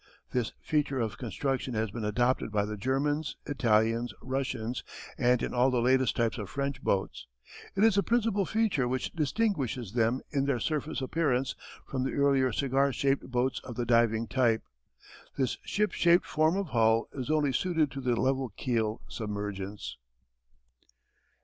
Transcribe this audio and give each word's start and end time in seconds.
This 0.31 0.53
feature 0.63 0.99
of 0.99 1.19
construction 1.19 1.75
has 1.75 1.91
been 1.91 2.03
adopted 2.03 2.51
by 2.51 2.65
the 2.65 2.75
Germans, 2.75 3.37
Italians, 3.45 4.11
Russians, 4.19 4.83
and 5.15 5.43
in 5.43 5.53
all 5.53 5.69
the 5.69 5.77
latest 5.79 6.15
types 6.15 6.39
of 6.39 6.49
French 6.49 6.81
boats. 6.81 7.27
It 7.75 7.83
is 7.83 7.93
the 7.93 8.01
principal 8.01 8.43
feature 8.47 8.87
which 8.87 9.13
distinguishes 9.13 9.91
them 9.93 10.21
in 10.31 10.45
their 10.45 10.59
surface 10.59 11.01
appearance 11.01 11.53
from 11.85 12.03
the 12.03 12.13
earlier 12.13 12.51
cigar 12.51 12.91
shaped 12.91 13.29
boats 13.29 13.59
of 13.63 13.75
the 13.75 13.85
diving 13.85 14.27
type. 14.27 14.63
This 15.37 15.59
ship 15.65 15.91
shaped 15.91 16.25
form 16.25 16.57
of 16.57 16.69
hull 16.69 17.07
is 17.13 17.29
only 17.29 17.53
suited 17.53 17.91
to 17.91 18.01
the 18.01 18.15
level 18.19 18.49
keel 18.57 19.01
submergence. 19.07 19.97